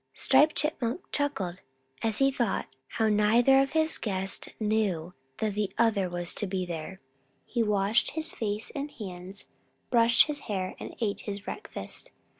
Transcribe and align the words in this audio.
Striped 0.15 0.55
Chipmunk 0.55 1.01
chuckled 1.11 1.59
as 2.01 2.17
he 2.17 2.31
thought 2.31 2.65
how 2.87 3.07
neither 3.07 3.59
of 3.61 3.73
his 3.73 3.99
guests 3.99 4.49
knew 4.59 5.13
that 5.37 5.53
the 5.53 5.71
other 5.77 6.09
was 6.09 6.33
to 6.33 6.47
be 6.47 6.65
there. 6.65 6.99
He 7.45 7.61
washed 7.61 8.09
his 8.17 8.33
face 8.33 8.71
and 8.73 8.89
hands, 8.89 9.45
brushed 9.91 10.25
his 10.25 10.39
hair, 10.49 10.75
and 10.79 10.95
ate 11.01 11.19
his 11.19 11.41
breakfast. 11.41 12.09